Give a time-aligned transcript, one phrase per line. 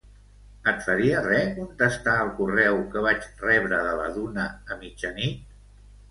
[0.69, 5.45] Et faria res contestar el correu que vaig rebre de la Duna a mitjanit?